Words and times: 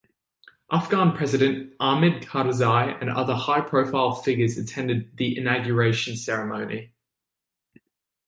Afghan 0.71 1.11
President 1.11 1.73
Hamid 1.79 2.23
Karzai 2.23 2.99
and 2.99 3.07
other 3.07 3.35
high-profile 3.35 4.15
figures 4.15 4.57
attended 4.57 5.15
the 5.17 5.37
inauguration 5.37 6.17
ceremony. 6.17 6.91